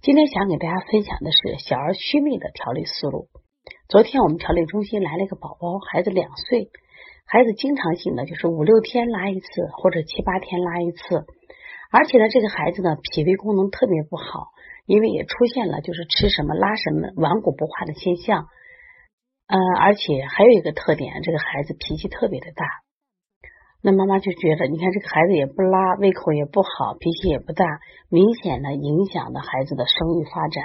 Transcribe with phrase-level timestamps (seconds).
[0.00, 3.26] 今天想给大家分享的是小儿虚秘的调理思路。
[3.88, 6.70] 昨天我们调理中心来了一个宝宝，孩子两岁，
[7.26, 11.26] 孩子经常性的就是五六天拉一次，或者七八天拉一次，
[11.90, 14.46] 而且呢，这个孩子呢脾胃功能特别不好，
[14.86, 18.46] 因为也出现了就是吃什么拉什么顽固不化的现象。
[19.48, 22.64] 嗯，而且还有一个特点，这个孩子脾气特别的大。
[23.80, 27.64] 那妈妈就觉得，你看这个孩子也不拉，胃口也不好，脾气也不大，
[28.10, 30.64] 明显的影响了孩子的生育发展。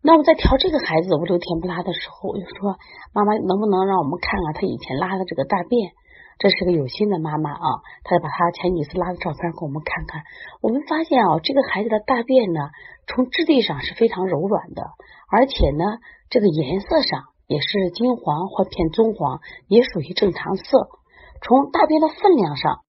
[0.00, 2.78] 那我在调这个孩子五六天不拉的时候，我就说
[3.12, 5.90] 妈妈能不能让我们看看他以前拉的这个大便？
[6.38, 7.66] 这是个有心的妈妈啊，
[8.04, 10.22] 她就把他前几次拉的照片给我们看看。
[10.62, 12.70] 我们发现啊，这个孩子的大便呢，
[13.08, 14.82] 从质地上是非常柔软的，
[15.32, 15.84] 而且呢，
[16.30, 17.34] 这个颜色上。
[17.48, 20.86] 也是金黄或偏棕黄，也属于正常色。
[21.40, 22.84] 从大便的分量上，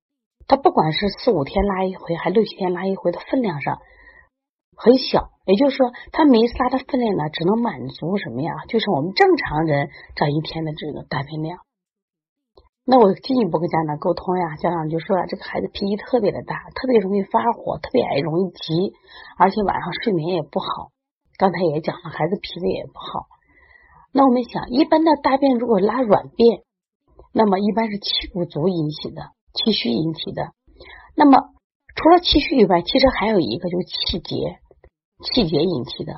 [0.48, 3.80] 它不管是四五天拉一回，还六七天拉一回的分量上
[4.76, 5.30] 很小。
[5.46, 8.54] 也就是说，它每一次拉的分量呢，只能满足什么呀？
[8.68, 11.60] 就是我们正常人这一天的这个大便量。
[12.86, 18.94] 那我进一步跟家长沟通呀，家长就说这个孩子脾气特别的大，特别容易发火，特别爱容易急，
[19.38, 20.90] 而且晚上睡眠也不好。
[21.38, 23.28] 刚才也讲了，孩子脾胃也不好。
[24.12, 26.64] 那我们想，一般的大便如果拉软便，
[27.32, 30.52] 那么一般是气不足引起的，气虚引起的。
[31.16, 31.40] 那么
[31.96, 34.60] 除了气虚以外，其实还有一个就是气结，
[35.24, 36.14] 气结引起的。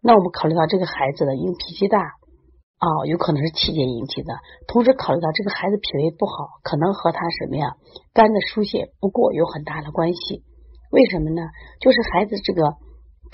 [0.00, 4.34] 那我们考虑到这个孩子的因为脾气大啊，有可能是气结引起的。
[4.68, 7.76] 同时考虑到这个孩子脾胃不好，可能和他什么呀
[8.12, 10.44] 肝的疏泄不过有很大的关系。
[10.90, 11.42] 为什么呢？
[11.80, 12.76] 就是孩子这个。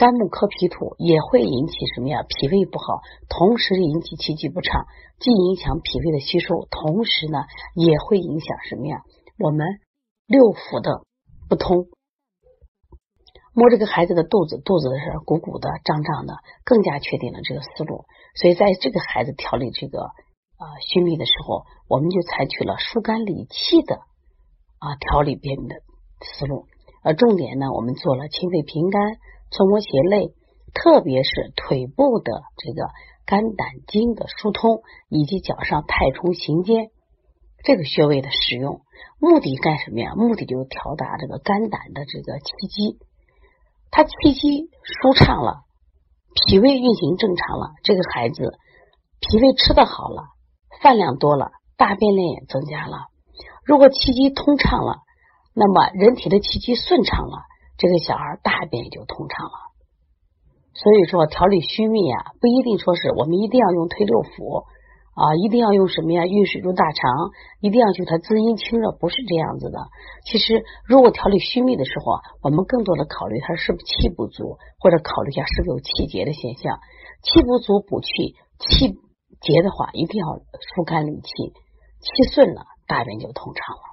[0.01, 2.25] 肝木克脾土也会引起什么呀？
[2.27, 4.87] 脾胃不好，同时引起气机不畅，
[5.19, 9.03] 既影响脾胃的吸收，同时呢也会影响什么呀？
[9.39, 9.67] 我们
[10.27, 11.05] 六腑的
[11.51, 11.89] 不通。
[13.53, 18.07] 摸这个孩子的肚子，肚子是鼓鼓的、胀胀的，更加确定了这个思路。
[18.37, 23.97] 所以在这个孩子调理这个啊虚秘的时候，我们就采取了疏肝理气的
[24.79, 25.75] 啊调理便秘的
[26.23, 26.65] 思路。
[27.03, 29.19] 而重点呢，我们做了清肺平肝。
[29.51, 30.35] 搓摩胁肋，
[30.73, 32.89] 特别是腿部的这个
[33.27, 36.91] 肝胆经的疏通，以及脚上太冲行间
[37.65, 38.83] 这个穴位的使用，
[39.19, 40.15] 目的干什么呀？
[40.15, 42.99] 目的就是调达这个肝胆的这个气机，
[43.91, 45.65] 他气机舒畅了，
[46.47, 48.55] 脾胃运行正常了，这个孩子
[49.21, 50.25] 脾胃吃的好了，
[50.81, 53.09] 饭量多了，大便量也增加了。
[53.65, 54.99] 如果气机通畅了，
[55.55, 57.43] 那么人体的气机顺畅了。
[57.81, 59.57] 这个小孩大便也就通畅了，
[60.75, 64.69] 所以说调理虚秘啊，不一定说是我们一定要用推六腑
[65.17, 66.27] 啊，一定要用什么呀？
[66.27, 69.89] 运水入大肠，一定要求它滋阴清热，不是这样子的。
[70.25, 76.79] 其实，如果调理虚秘的时候啊，我们更多的考虑它是不是气不足，或者考虑一下是不是有气结的现象。
[77.23, 78.93] 气不足补气，气
[79.41, 81.33] 结的话一定要疏肝理气，
[82.01, 83.90] 气顺了，大便就通畅了。